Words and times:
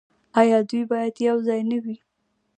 آیا 0.39 0.57
دوی 0.69 0.83
باید 0.91 1.15
یوځای 1.27 1.61
نه 1.71 1.77
وي؟ 1.83 1.97